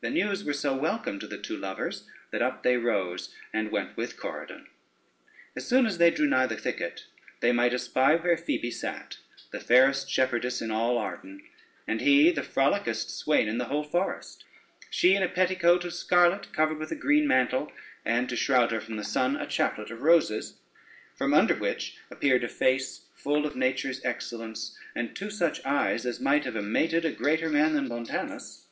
The 0.00 0.10
news 0.10 0.44
were 0.44 0.52
so 0.52 0.76
welcome 0.76 1.18
to 1.18 1.26
the 1.26 1.38
two 1.42 1.56
lovers, 1.56 2.08
that 2.30 2.40
up 2.40 2.62
they 2.62 2.76
rose, 2.76 3.34
and 3.52 3.72
went 3.72 3.96
with 3.96 4.16
Corydon. 4.16 4.68
As 5.56 5.66
soon 5.66 5.86
as 5.86 5.98
they 5.98 6.12
drew 6.12 6.28
nigh 6.28 6.46
the 6.46 6.56
thicket, 6.56 7.06
they 7.40 7.50
might 7.50 7.74
espy 7.74 8.14
where 8.14 8.36
Phoebe 8.36 8.70
sate, 8.70 9.16
the 9.50 9.58
fairest 9.58 10.08
shepherdess 10.08 10.62
in 10.62 10.70
all 10.70 10.98
Arden, 10.98 11.42
and 11.88 12.00
he 12.00 12.30
the 12.30 12.44
frolickest 12.44 13.10
swain 13.10 13.48
in 13.48 13.58
the 13.58 13.64
whole 13.64 13.82
forest, 13.82 14.44
she 14.88 15.16
in 15.16 15.22
a 15.24 15.28
petticoat 15.28 15.84
of 15.84 15.92
scarlet, 15.92 16.52
covered 16.52 16.78
with 16.78 16.92
a 16.92 16.94
green 16.94 17.26
mantle, 17.26 17.72
and 18.04 18.28
to 18.28 18.36
shroud 18.36 18.70
her 18.70 18.80
from 18.80 18.98
the 18.98 19.02
sun, 19.02 19.34
a 19.34 19.48
chaplet 19.48 19.90
of 19.90 20.02
roses, 20.02 20.60
from 21.16 21.34
under 21.34 21.56
which 21.56 21.96
appeared 22.08 22.44
a 22.44 22.48
face 22.48 23.06
full 23.16 23.44
of 23.44 23.56
nature's 23.56 24.00
excellence, 24.04 24.78
and 24.94 25.16
two 25.16 25.28
such 25.28 25.60
eyes 25.66 26.06
as 26.06 26.20
might 26.20 26.44
have 26.44 26.54
amated 26.54 27.04
a 27.04 27.10
greater 27.10 27.48
man 27.50 27.72
than 27.72 27.88
Montanus. 27.88 28.64